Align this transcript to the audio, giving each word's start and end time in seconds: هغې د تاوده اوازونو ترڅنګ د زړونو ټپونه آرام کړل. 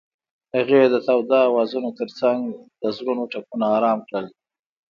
هغې 0.55 0.81
د 0.93 0.95
تاوده 1.07 1.39
اوازونو 1.49 1.89
ترڅنګ 1.99 2.41
د 2.81 2.83
زړونو 2.97 3.23
ټپونه 3.31 3.65
آرام 3.77 3.99
کړل. 4.07 4.25